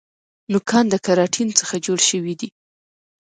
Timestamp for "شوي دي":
2.09-2.49